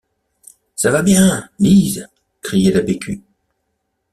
Ça 0.75 0.89
va 0.89 1.03
bien, 1.03 1.47
Lise, 1.59 2.09
criait 2.41 2.71
la 2.71 2.81
Bécu. 2.81 3.21